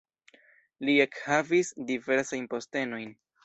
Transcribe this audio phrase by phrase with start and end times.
[0.89, 3.17] Li ekhavis diversajn postenojn.